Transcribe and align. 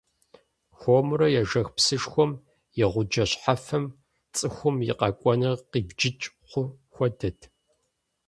Хуэмурэ 0.77 1.27
ежэх 1.41 1.67
псышхуэм 1.75 2.31
и 2.81 2.83
гъуджэ 2.91 3.25
щхьэфэм 3.29 3.85
цӏыхум 4.35 4.77
и 4.91 4.93
къэкӏуэнур 4.99 5.57
къибджыкӏ 5.71 6.25
хъу 6.49 6.63
хуэдэт. 6.93 7.39